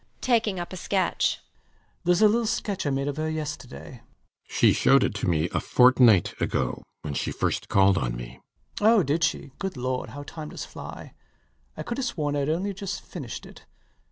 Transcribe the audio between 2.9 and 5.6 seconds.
of her yesterday. RIDGEON. She shewed it to me a